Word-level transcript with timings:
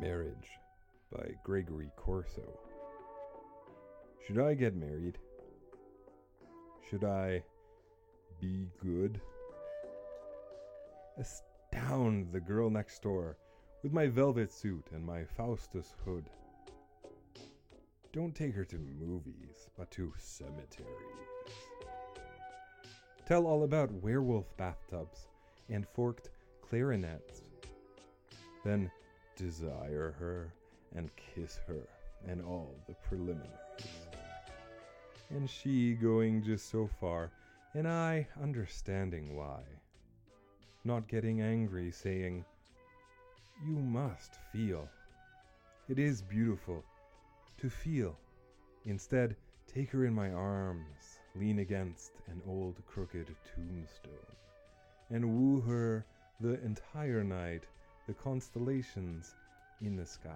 Marriage 0.00 0.48
by 1.12 1.34
Gregory 1.44 1.90
Corso. 1.96 2.58
Should 4.26 4.38
I 4.38 4.54
get 4.54 4.74
married? 4.74 5.18
Should 6.88 7.04
I 7.04 7.42
be 8.40 8.68
good? 8.82 9.20
Astound 11.18 12.32
the 12.32 12.40
girl 12.40 12.70
next 12.70 13.02
door 13.02 13.36
with 13.82 13.92
my 13.92 14.06
velvet 14.06 14.50
suit 14.50 14.86
and 14.94 15.04
my 15.04 15.24
Faustus 15.24 15.94
hood. 16.04 16.30
Don't 18.12 18.34
take 18.34 18.54
her 18.54 18.64
to 18.64 18.78
movies, 18.78 19.68
but 19.76 19.90
to 19.92 20.12
cemeteries. 20.16 20.88
Tell 23.26 23.46
all 23.46 23.64
about 23.64 23.92
werewolf 23.92 24.56
bathtubs 24.56 25.28
and 25.68 25.86
forked 25.86 26.30
clarinets. 26.62 27.42
Then 28.64 28.90
desire 29.40 30.14
her 30.18 30.52
and 30.94 31.10
kiss 31.16 31.58
her 31.66 31.88
and 32.28 32.42
all 32.42 32.74
the 32.86 32.94
preliminaries. 33.08 33.48
And 35.30 35.48
she 35.48 35.94
going 35.94 36.42
just 36.42 36.70
so 36.70 36.90
far, 37.00 37.30
and 37.74 37.88
I 37.88 38.26
understanding 38.42 39.36
why. 39.36 39.60
Not 40.84 41.08
getting 41.08 41.40
angry, 41.40 41.90
saying, 41.90 42.44
You 43.64 43.76
must 43.76 44.32
feel. 44.52 44.88
It 45.88 45.98
is 45.98 46.20
beautiful 46.20 46.84
to 47.58 47.70
feel. 47.70 48.16
Instead, 48.84 49.36
take 49.72 49.90
her 49.90 50.04
in 50.04 50.14
my 50.14 50.30
arms, 50.32 51.20
lean 51.34 51.60
against 51.60 52.12
an 52.26 52.42
old 52.46 52.76
crooked 52.86 53.34
tombstone, 53.54 54.36
and 55.10 55.24
woo 55.24 55.60
her 55.60 56.04
the 56.40 56.62
entire 56.64 57.22
night, 57.22 57.64
the 58.06 58.14
constellations 58.14 59.34
in 59.80 59.96
the 59.96 60.06
sky. 60.06 60.30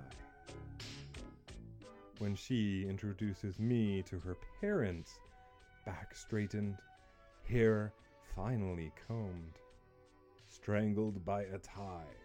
When 2.18 2.34
she 2.34 2.86
introduces 2.88 3.58
me 3.58 4.02
to 4.02 4.18
her 4.20 4.36
parents, 4.60 5.18
back 5.84 6.14
straightened, 6.14 6.76
hair 7.48 7.92
finally 8.34 8.92
combed, 9.06 9.58
strangled 10.46 11.24
by 11.24 11.42
a 11.42 11.58
tie. 11.58 12.16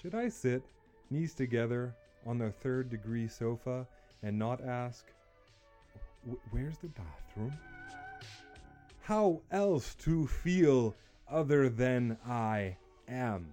Should 0.00 0.14
I 0.14 0.28
sit, 0.28 0.62
knees 1.10 1.34
together, 1.34 1.94
on 2.26 2.38
the 2.38 2.50
third 2.50 2.88
degree 2.88 3.28
sofa 3.28 3.86
and 4.22 4.38
not 4.38 4.60
ask, 4.64 5.06
Where's 6.50 6.78
the 6.78 6.88
bathroom? 6.88 7.52
How 9.00 9.42
else 9.50 9.96
to 9.96 10.28
feel 10.28 10.94
other 11.28 11.68
than 11.68 12.16
I 12.24 12.76
am? 13.08 13.48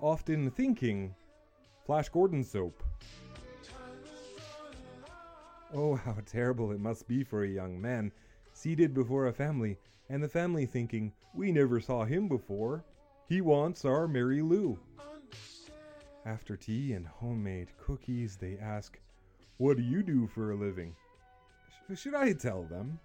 Often 0.00 0.50
thinking, 0.52 1.14
Flash 1.84 2.08
Gordon 2.08 2.42
soap. 2.42 2.82
Oh, 5.74 5.96
how 5.96 6.16
terrible 6.24 6.72
it 6.72 6.80
must 6.80 7.06
be 7.06 7.22
for 7.22 7.44
a 7.44 7.48
young 7.48 7.80
man, 7.80 8.10
seated 8.52 8.94
before 8.94 9.26
a 9.26 9.32
family, 9.32 9.76
and 10.08 10.22
the 10.22 10.28
family 10.28 10.64
thinking, 10.64 11.12
We 11.34 11.52
never 11.52 11.80
saw 11.80 12.04
him 12.04 12.28
before. 12.28 12.84
He 13.28 13.40
wants 13.40 13.84
our 13.84 14.08
Mary 14.08 14.40
Lou. 14.40 14.78
After 16.24 16.56
tea 16.56 16.94
and 16.94 17.06
homemade 17.06 17.68
cookies, 17.78 18.36
they 18.36 18.56
ask, 18.56 18.98
What 19.58 19.76
do 19.76 19.82
you 19.82 20.02
do 20.02 20.26
for 20.26 20.52
a 20.52 20.56
living? 20.56 20.94
Sh- 21.92 21.98
should 21.98 22.14
I 22.14 22.32
tell 22.32 22.62
them? 22.62 22.98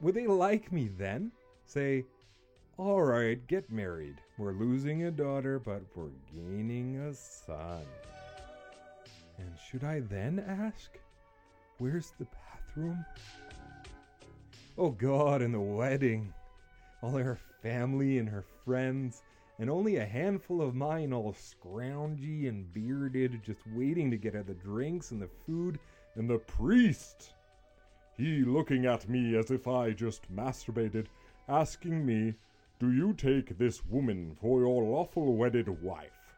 Would 0.00 0.14
they 0.14 0.26
like 0.26 0.72
me 0.72 0.88
then? 0.88 1.30
Say, 1.64 2.06
All 2.78 3.02
right, 3.02 3.44
get 3.48 3.72
married. 3.72 4.20
We're 4.38 4.52
losing 4.52 5.02
a 5.02 5.10
daughter, 5.10 5.58
but 5.58 5.82
we're 5.96 6.10
gaining 6.32 6.96
a 7.00 7.12
son. 7.12 7.82
And 9.36 9.50
should 9.68 9.82
I 9.82 9.98
then 9.98 10.38
ask, 10.46 10.96
Where's 11.78 12.12
the 12.20 12.26
bathroom? 12.26 13.04
Oh 14.78 14.90
God, 14.90 15.42
and 15.42 15.52
the 15.52 15.58
wedding. 15.60 16.32
All 17.02 17.16
her 17.16 17.40
family 17.62 18.18
and 18.18 18.28
her 18.28 18.44
friends, 18.64 19.22
and 19.58 19.68
only 19.68 19.96
a 19.96 20.06
handful 20.06 20.62
of 20.62 20.76
mine, 20.76 21.12
all 21.12 21.34
scroungy 21.34 22.48
and 22.48 22.72
bearded, 22.72 23.42
just 23.44 23.66
waiting 23.74 24.08
to 24.12 24.16
get 24.16 24.36
at 24.36 24.46
the 24.46 24.54
drinks 24.54 25.10
and 25.10 25.20
the 25.20 25.30
food, 25.44 25.80
and 26.14 26.30
the 26.30 26.38
priest. 26.38 27.32
He 28.16 28.44
looking 28.44 28.86
at 28.86 29.08
me 29.08 29.36
as 29.36 29.50
if 29.50 29.66
I 29.66 29.90
just 29.90 30.32
masturbated, 30.32 31.06
asking 31.48 32.06
me, 32.06 32.34
Do 32.80 32.92
you 32.92 33.12
take 33.12 33.58
this 33.58 33.84
woman 33.86 34.36
for 34.40 34.60
your 34.60 34.84
lawful 34.84 35.34
wedded 35.34 35.82
wife? 35.82 36.36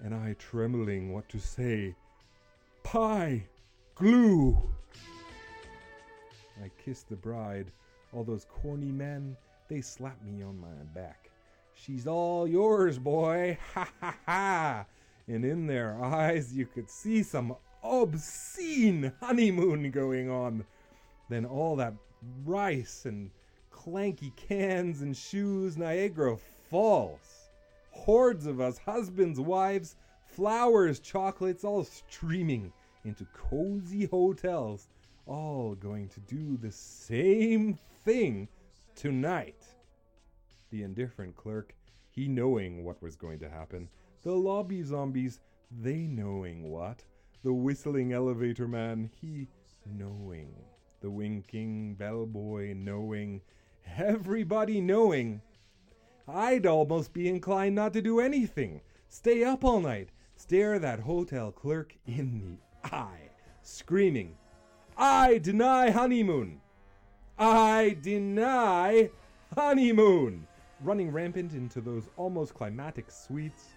And 0.00 0.14
I 0.14 0.34
trembling 0.38 1.12
what 1.12 1.28
to 1.28 1.38
say. 1.38 1.94
Pie! 2.82 3.44
Glue! 3.94 4.56
I 6.62 6.70
kiss 6.82 7.02
the 7.02 7.16
bride. 7.16 7.70
All 8.14 8.24
those 8.24 8.46
corny 8.46 8.90
men, 8.90 9.36
they 9.68 9.82
slap 9.82 10.16
me 10.24 10.42
on 10.42 10.58
my 10.58 10.68
back. 10.94 11.28
She's 11.74 12.06
all 12.06 12.48
yours, 12.48 12.98
boy! 12.98 13.58
Ha 13.74 13.86
ha 14.00 14.16
ha! 14.24 14.86
And 15.28 15.44
in 15.44 15.66
their 15.66 16.02
eyes, 16.02 16.54
you 16.56 16.64
could 16.64 16.88
see 16.88 17.22
some 17.22 17.56
obscene 17.82 19.12
honeymoon 19.20 19.90
going 19.90 20.30
on. 20.30 20.64
Then 21.28 21.44
all 21.44 21.76
that 21.76 21.92
rice 22.46 23.04
and 23.04 23.30
clanky 23.84 24.34
cans 24.36 25.02
and 25.02 25.16
shoes, 25.16 25.76
Niagara 25.76 26.36
Falls. 26.70 27.50
Hordes 27.90 28.46
of 28.46 28.60
us, 28.60 28.78
husbands, 28.78 29.38
wives, 29.38 29.96
flowers, 30.26 31.00
chocolates, 31.00 31.64
all 31.64 31.84
streaming 31.84 32.72
into 33.04 33.26
cozy 33.34 34.06
hotels, 34.06 34.88
all 35.26 35.74
going 35.74 36.08
to 36.08 36.20
do 36.20 36.56
the 36.56 36.72
same 36.72 37.78
thing 38.04 38.48
tonight. 38.94 39.62
The 40.70 40.82
indifferent 40.82 41.36
clerk, 41.36 41.74
he 42.10 42.26
knowing 42.26 42.84
what 42.84 43.02
was 43.02 43.16
going 43.16 43.38
to 43.40 43.50
happen. 43.50 43.88
The 44.22 44.32
lobby 44.32 44.82
zombies, 44.82 45.40
they 45.70 46.06
knowing 46.06 46.70
what. 46.70 47.04
The 47.42 47.52
whistling 47.52 48.12
elevator 48.12 48.66
man, 48.66 49.10
he 49.20 49.48
knowing. 49.84 50.54
The 51.02 51.10
winking 51.10 51.94
bellboy 51.96 52.72
knowing. 52.74 53.42
Everybody 53.96 54.80
knowing. 54.80 55.42
I'd 56.26 56.66
almost 56.66 57.12
be 57.12 57.28
inclined 57.28 57.74
not 57.74 57.92
to 57.92 58.02
do 58.02 58.20
anything. 58.20 58.80
Stay 59.08 59.44
up 59.44 59.64
all 59.64 59.80
night. 59.80 60.10
Stare 60.36 60.78
that 60.80 61.00
hotel 61.00 61.52
clerk 61.52 61.96
in 62.06 62.58
the 62.82 62.90
eye, 62.94 63.30
screaming, 63.62 64.36
I 64.96 65.38
deny 65.38 65.90
honeymoon! 65.90 66.60
I 67.38 67.96
deny 68.00 69.10
honeymoon! 69.54 70.46
Running 70.80 71.10
rampant 71.10 71.52
into 71.52 71.80
those 71.80 72.08
almost 72.16 72.54
climatic 72.54 73.10
suites, 73.10 73.70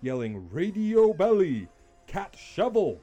yelling, 0.00 0.48
Radio 0.50 1.12
Belly! 1.12 1.68
Cat 2.06 2.36
Shovel! 2.38 3.00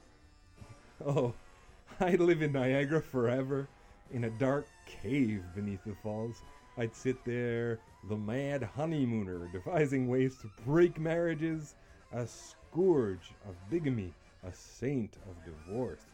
Oh, 1.04 1.34
I'd 2.00 2.20
live 2.20 2.42
in 2.42 2.52
Niagara 2.52 3.02
forever, 3.02 3.68
in 4.12 4.24
a 4.24 4.30
dark 4.30 4.66
cave 5.02 5.42
beneath 5.54 5.84
the 5.84 5.94
falls. 6.02 6.42
I'd 6.76 6.94
sit 6.94 7.24
there, 7.24 7.80
the 8.08 8.16
mad 8.16 8.62
honeymooner, 8.62 9.48
devising 9.52 10.08
ways 10.08 10.36
to 10.38 10.50
break 10.64 10.98
marriages, 10.98 11.74
a 12.12 12.26
scourge 12.26 13.32
of 13.48 13.54
bigamy, 13.70 14.14
a 14.44 14.52
saint 14.52 15.16
of 15.28 15.44
divorce. 15.44 16.06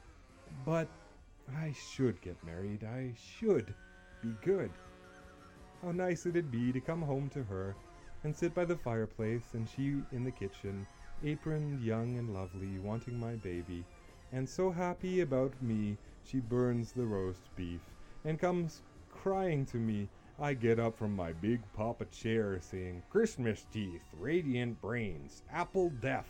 But 0.64 0.88
I 1.56 1.72
should 1.72 2.20
get 2.20 2.42
married. 2.44 2.84
I 2.84 3.12
should 3.38 3.72
be 4.22 4.34
good. 4.42 4.70
How 5.82 5.92
nice 5.92 6.26
it'd 6.26 6.50
be 6.50 6.72
to 6.72 6.80
come 6.80 7.02
home 7.02 7.28
to 7.30 7.44
her 7.44 7.76
and 8.24 8.34
sit 8.34 8.54
by 8.54 8.64
the 8.64 8.76
fireplace 8.76 9.54
and 9.54 9.68
she 9.68 10.02
in 10.12 10.24
the 10.24 10.30
kitchen, 10.30 10.86
aproned, 11.24 11.80
young 11.80 12.18
and 12.18 12.34
lovely, 12.34 12.78
wanting 12.78 13.18
my 13.18 13.36
baby, 13.36 13.84
and 14.32 14.48
so 14.48 14.70
happy 14.70 15.20
about 15.20 15.52
me 15.62 15.96
she 16.24 16.40
burns 16.40 16.92
the 16.92 17.06
roast 17.06 17.54
beef 17.54 17.80
and 18.26 18.40
comes 18.40 18.82
crying 19.08 19.64
to 19.66 19.76
me. 19.76 20.08
I 20.38 20.52
get 20.52 20.78
up 20.78 20.96
from 20.96 21.16
my 21.16 21.32
big 21.32 21.60
papa 21.72 22.04
chair 22.06 22.58
saying, 22.60 23.02
Christmas 23.08 23.64
teeth, 23.72 24.02
radiant 24.18 24.80
brains, 24.82 25.42
apple 25.50 25.90
death. 26.02 26.28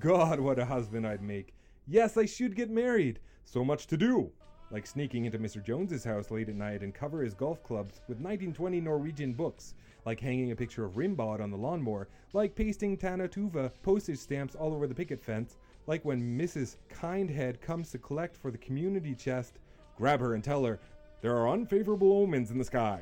God, 0.00 0.38
what 0.40 0.58
a 0.58 0.64
husband 0.64 1.06
I'd 1.06 1.22
make. 1.22 1.54
Yes, 1.86 2.18
I 2.18 2.26
should 2.26 2.56
get 2.56 2.68
married. 2.68 3.20
So 3.44 3.64
much 3.64 3.86
to 3.86 3.96
do. 3.96 4.30
Like 4.70 4.86
sneaking 4.86 5.24
into 5.24 5.38
Mr. 5.38 5.64
Jones's 5.64 6.04
house 6.04 6.30
late 6.30 6.50
at 6.50 6.56
night 6.56 6.82
and 6.82 6.92
cover 6.92 7.22
his 7.22 7.32
golf 7.32 7.62
clubs 7.62 8.02
with 8.08 8.18
1920 8.18 8.80
Norwegian 8.82 9.32
books. 9.32 9.74
Like 10.04 10.20
hanging 10.20 10.50
a 10.50 10.56
picture 10.56 10.84
of 10.84 10.96
Rimbaud 10.96 11.40
on 11.40 11.50
the 11.50 11.56
lawnmower. 11.56 12.08
Like 12.34 12.54
pasting 12.54 12.98
Tannu 12.98 13.28
Tuva 13.28 13.70
postage 13.82 14.18
stamps 14.18 14.54
all 14.54 14.74
over 14.74 14.86
the 14.86 14.94
picket 14.94 15.22
fence. 15.22 15.56
Like 15.86 16.04
when 16.04 16.38
Mrs. 16.38 16.76
Kindhead 16.92 17.62
comes 17.62 17.90
to 17.92 17.98
collect 17.98 18.36
for 18.36 18.50
the 18.50 18.58
community 18.58 19.14
chest. 19.14 19.58
Grab 19.96 20.20
her 20.20 20.34
and 20.34 20.44
tell 20.44 20.62
her, 20.64 20.78
there 21.20 21.36
are 21.36 21.48
unfavorable 21.48 22.12
omens 22.12 22.50
in 22.50 22.58
the 22.58 22.64
sky. 22.64 23.00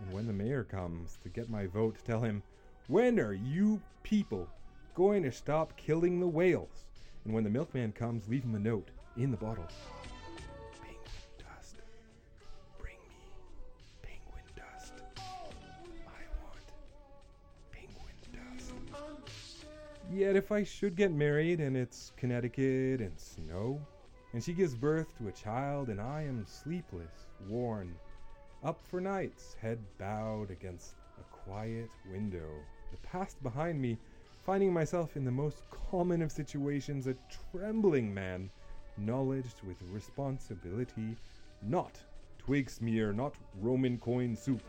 And 0.00 0.12
when 0.12 0.26
the 0.26 0.32
mayor 0.32 0.64
comes 0.64 1.18
to 1.22 1.28
get 1.28 1.48
my 1.48 1.66
vote, 1.66 1.96
tell 2.04 2.20
him, 2.20 2.42
when 2.88 3.18
are 3.18 3.32
you 3.32 3.80
people 4.02 4.48
going 4.96 5.22
to 5.22 5.30
stop 5.30 5.76
killing 5.76 6.18
the 6.18 6.26
whales. 6.26 6.86
And 7.24 7.34
when 7.34 7.44
the 7.44 7.50
milkman 7.50 7.92
comes, 7.92 8.26
leave 8.28 8.44
him 8.44 8.54
a 8.54 8.58
note 8.58 8.88
in 9.16 9.30
the 9.30 9.36
bottle. 9.36 9.66
Penguin 10.80 11.00
dust. 11.38 11.76
Bring 12.80 12.96
me 13.08 13.16
penguin 14.00 14.44
dust. 14.56 14.94
I 15.18 16.22
want 16.42 16.72
penguin 17.70 18.16
dust. 18.32 18.72
Yet 20.10 20.34
if 20.34 20.50
I 20.50 20.62
should 20.64 20.96
get 20.96 21.12
married 21.12 21.60
and 21.60 21.76
it's 21.76 22.12
Connecticut 22.16 23.00
and 23.02 23.18
snow, 23.20 23.80
and 24.32 24.42
she 24.42 24.52
gives 24.52 24.74
birth 24.74 25.16
to 25.18 25.28
a 25.28 25.32
child 25.32 25.88
and 25.88 26.00
I 26.00 26.22
am 26.22 26.44
sleepless, 26.46 27.26
worn, 27.48 27.94
up 28.62 28.80
for 28.88 29.00
nights, 29.00 29.54
head 29.60 29.78
bowed 29.98 30.50
against 30.50 30.94
a 31.20 31.24
quiet 31.34 31.90
window, 32.10 32.50
the 32.90 33.08
past 33.08 33.42
behind 33.42 33.80
me, 33.80 33.96
finding 34.44 34.72
myself 34.72 35.16
in 35.16 35.24
the 35.24 35.30
most 35.30 35.62
common 35.90 36.22
of 36.22 36.32
situations, 36.32 37.06
a 37.06 37.16
trembling 37.52 38.12
man, 38.12 38.50
knowledged 38.98 39.62
with 39.66 39.76
responsibility, 39.92 41.16
not 41.62 41.98
twig 42.38 42.70
smear, 42.70 43.12
not 43.12 43.34
Roman 43.60 43.98
coin 43.98 44.36
soup. 44.36 44.62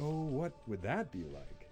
Oh, 0.00 0.24
what 0.24 0.52
would 0.66 0.82
that 0.82 1.10
be 1.10 1.24
like? 1.24 1.68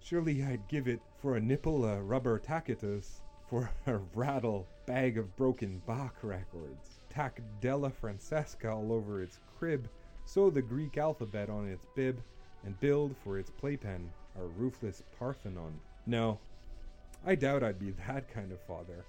Surely 0.00 0.42
I'd 0.44 0.68
give 0.68 0.86
it 0.86 1.00
for 1.20 1.36
a 1.36 1.40
nipple 1.40 1.84
a 1.84 2.00
rubber 2.00 2.38
tacitus, 2.38 3.22
for 3.48 3.70
a 3.86 3.98
rattle 4.14 4.66
bag 4.86 5.18
of 5.18 5.34
broken 5.36 5.80
Bach 5.86 6.16
records, 6.22 7.00
tack 7.08 7.40
Della 7.60 7.90
Francesca 7.90 8.70
all 8.70 8.92
over 8.92 9.22
its 9.22 9.38
crib, 9.58 9.88
sew 10.24 10.50
the 10.50 10.62
Greek 10.62 10.98
alphabet 10.98 11.48
on 11.48 11.68
its 11.68 11.86
bib, 11.94 12.20
and 12.64 12.78
build 12.80 13.16
for 13.22 13.38
its 13.38 13.50
playpen 13.50 14.10
a 14.38 14.44
roofless 14.44 15.02
Parthenon. 15.16 15.78
No, 16.06 16.38
I 17.24 17.36
doubt 17.36 17.62
I'd 17.62 17.78
be 17.78 17.92
that 18.06 18.28
kind 18.32 18.50
of 18.50 18.60
father. 18.60 19.04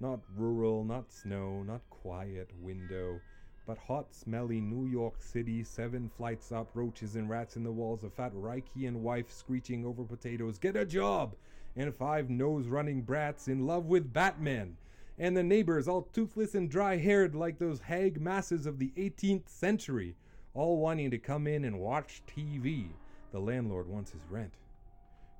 Not 0.00 0.20
rural, 0.36 0.84
not 0.84 1.12
snow, 1.12 1.62
not 1.62 1.82
quiet 1.90 2.50
window, 2.60 3.20
but 3.66 3.78
hot, 3.78 4.14
smelly 4.14 4.60
New 4.60 4.86
York 4.88 5.22
City, 5.22 5.62
seven 5.62 6.10
flights 6.16 6.52
up, 6.52 6.70
roaches 6.74 7.16
and 7.16 7.28
rats 7.28 7.56
in 7.56 7.64
the 7.64 7.70
walls, 7.70 8.04
a 8.04 8.10
fat 8.10 8.32
Reichian 8.34 8.96
wife 8.96 9.30
screeching 9.30 9.84
over 9.84 10.04
potatoes, 10.04 10.58
get 10.58 10.76
a 10.76 10.84
job! 10.84 11.34
And 11.76 11.94
five 11.94 12.28
nose 12.28 12.66
running 12.68 13.02
brats 13.02 13.48
in 13.48 13.66
love 13.66 13.86
with 13.86 14.12
Batman. 14.12 14.76
And 15.18 15.36
the 15.36 15.42
neighbors 15.42 15.88
all 15.88 16.02
toothless 16.12 16.54
and 16.54 16.70
dry 16.70 16.96
haired 16.96 17.34
like 17.34 17.58
those 17.58 17.80
hag 17.80 18.20
masses 18.20 18.66
of 18.66 18.78
the 18.78 18.92
18th 18.96 19.48
century, 19.48 20.16
all 20.54 20.78
wanting 20.78 21.10
to 21.10 21.18
come 21.18 21.46
in 21.46 21.64
and 21.64 21.80
watch 21.80 22.22
TV. 22.26 22.88
The 23.30 23.40
landlord 23.40 23.88
wants 23.88 24.12
his 24.12 24.22
rent. 24.30 24.54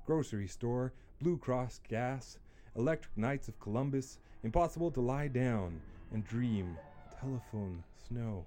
Grocery 0.05 0.47
store, 0.47 0.93
Blue 1.21 1.37
Cross 1.37 1.81
gas, 1.87 2.37
electric 2.75 3.15
Knights 3.17 3.47
of 3.47 3.59
Columbus, 3.59 4.19
impossible 4.43 4.91
to 4.91 5.01
lie 5.01 5.27
down 5.27 5.79
and 6.11 6.25
dream, 6.25 6.77
telephone, 7.19 7.83
snow, 8.07 8.45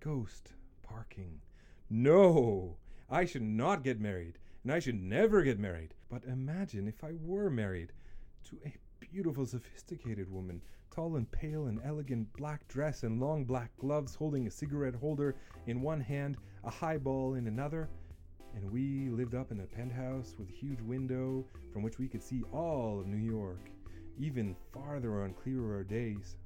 ghost, 0.00 0.52
parking. 0.82 1.40
No! 1.90 2.76
I 3.10 3.24
should 3.24 3.42
not 3.42 3.84
get 3.84 4.00
married, 4.00 4.38
and 4.68 4.74
I 4.76 4.80
should 4.80 5.02
never 5.02 5.40
get 5.40 5.58
married. 5.58 5.94
But 6.10 6.24
imagine 6.24 6.88
if 6.88 7.02
I 7.02 7.12
were 7.22 7.48
married 7.48 7.90
to 8.50 8.58
a 8.66 8.74
beautiful, 9.00 9.46
sophisticated 9.46 10.30
woman, 10.30 10.60
tall 10.94 11.16
and 11.16 11.30
pale 11.32 11.68
in 11.68 11.80
elegant 11.86 12.30
black 12.36 12.68
dress 12.68 13.02
and 13.02 13.18
long 13.18 13.46
black 13.46 13.70
gloves, 13.78 14.14
holding 14.14 14.46
a 14.46 14.50
cigarette 14.50 14.94
holder 14.94 15.36
in 15.68 15.80
one 15.80 16.02
hand, 16.02 16.36
a 16.64 16.70
highball 16.70 17.32
in 17.32 17.46
another. 17.46 17.88
And 18.54 18.70
we 18.70 19.08
lived 19.08 19.34
up 19.34 19.52
in 19.52 19.60
a 19.60 19.64
penthouse 19.64 20.34
with 20.38 20.50
a 20.50 20.52
huge 20.52 20.82
window 20.82 21.46
from 21.72 21.82
which 21.82 21.98
we 21.98 22.06
could 22.06 22.22
see 22.22 22.42
all 22.52 23.00
of 23.00 23.06
New 23.06 23.16
York, 23.16 23.70
even 24.18 24.54
farther 24.74 25.22
on 25.22 25.32
clearer 25.32 25.82
days. 25.82 26.36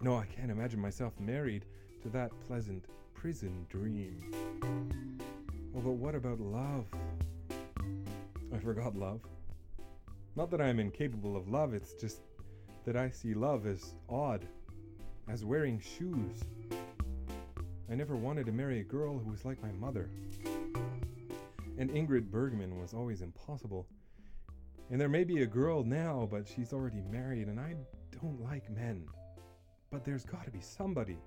No, 0.00 0.14
I 0.14 0.26
can't 0.26 0.52
imagine 0.52 0.78
myself 0.78 1.14
married 1.18 1.64
to 2.04 2.10
that 2.10 2.30
pleasant 2.46 2.84
prison 3.12 3.66
dream. 3.68 4.20
Oh, 5.76 5.80
but 5.80 5.94
what 5.94 6.14
about 6.14 6.40
love? 6.40 6.86
I 8.52 8.58
forgot 8.58 8.96
love. 8.96 9.20
Not 10.36 10.50
that 10.50 10.60
I'm 10.60 10.78
incapable 10.78 11.36
of 11.36 11.48
love, 11.48 11.74
it's 11.74 11.94
just 11.94 12.20
that 12.84 12.96
I 12.96 13.10
see 13.10 13.34
love 13.34 13.66
as 13.66 13.94
odd, 14.08 14.46
as 15.28 15.44
wearing 15.44 15.80
shoes. 15.80 16.44
I 17.90 17.94
never 17.94 18.16
wanted 18.16 18.46
to 18.46 18.52
marry 18.52 18.80
a 18.80 18.84
girl 18.84 19.18
who 19.18 19.30
was 19.30 19.44
like 19.44 19.62
my 19.62 19.72
mother. 19.72 20.10
And 21.78 21.90
Ingrid 21.90 22.30
Bergman 22.30 22.78
was 22.80 22.94
always 22.94 23.22
impossible. 23.22 23.86
And 24.90 25.00
there 25.00 25.08
may 25.08 25.24
be 25.24 25.42
a 25.42 25.46
girl 25.46 25.82
now, 25.82 26.28
but 26.30 26.46
she's 26.46 26.72
already 26.72 27.02
married, 27.10 27.48
and 27.48 27.58
I 27.58 27.74
don't 28.12 28.40
like 28.42 28.70
men. 28.70 29.04
But 29.90 30.04
there's 30.04 30.24
gotta 30.24 30.50
be 30.50 30.60
somebody. 30.60 31.18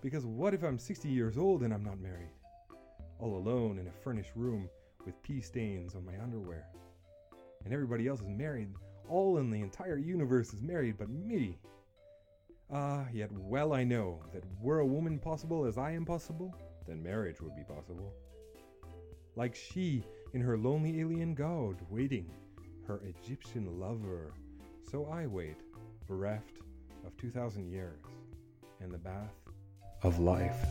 Because 0.00 0.24
what 0.24 0.54
if 0.54 0.62
I'm 0.62 0.78
60 0.78 1.08
years 1.08 1.36
old 1.36 1.62
and 1.62 1.72
I'm 1.72 1.84
not 1.84 2.00
married? 2.00 2.30
All 3.18 3.36
alone 3.36 3.78
in 3.78 3.86
a 3.86 4.02
furnished 4.02 4.32
room 4.34 4.68
with 5.04 5.22
pea 5.22 5.40
stains 5.40 5.94
on 5.94 6.04
my 6.04 6.18
underwear. 6.22 6.66
And 7.64 7.72
everybody 7.72 8.08
else 8.08 8.20
is 8.20 8.28
married. 8.28 8.68
All 9.08 9.38
in 9.38 9.50
the 9.50 9.60
entire 9.60 9.98
universe 9.98 10.52
is 10.52 10.62
married 10.62 10.96
but 10.98 11.08
me. 11.08 11.58
Ah, 12.70 13.06
yet 13.12 13.30
well 13.32 13.74
I 13.74 13.84
know 13.84 14.20
that 14.32 14.44
were 14.60 14.80
a 14.80 14.86
woman 14.86 15.18
possible 15.18 15.66
as 15.66 15.76
I 15.78 15.90
am 15.92 16.04
possible, 16.04 16.54
then 16.86 17.02
marriage 17.02 17.40
would 17.40 17.54
be 17.54 17.64
possible. 17.64 18.12
Like 19.36 19.54
she 19.54 20.04
in 20.32 20.40
her 20.40 20.56
lonely 20.56 21.00
alien 21.00 21.34
god, 21.34 21.76
waiting 21.90 22.30
her 22.86 23.00
Egyptian 23.04 23.78
lover. 23.78 24.32
So 24.90 25.06
I 25.06 25.26
wait, 25.26 25.56
bereft 26.06 26.58
of 27.06 27.16
2,000 27.16 27.70
years, 27.70 28.04
in 28.80 28.90
the 28.90 28.98
bath 28.98 29.34
of 30.02 30.18
life. 30.18 30.66